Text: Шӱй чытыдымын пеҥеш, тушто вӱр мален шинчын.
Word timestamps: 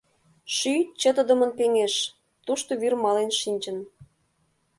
Шӱй 0.55 0.81
чытыдымын 0.99 1.51
пеҥеш, 1.57 1.95
тушто 2.45 2.71
вӱр 2.81 2.93
мален 3.03 3.31
шинчын. 3.39 3.77